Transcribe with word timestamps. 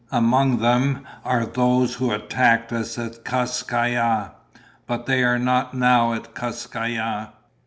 Among 0.11 0.57
them 0.57 1.05
are 1.23 1.45
those 1.45 1.93
who 1.93 2.09
attacked 2.11 2.73
us 2.73 2.97
at 2.97 3.23
Kas 3.23 3.61
Kai 3.61 3.89
Ya. 3.89 4.29
But 4.87 5.05
they 5.05 5.23
are 5.23 5.37
not 5.37 5.75
now 5.75 6.13
at 6.13 6.33
Kas 6.33 6.65
Kai 6.65 6.87
Ya. 6.87 7.27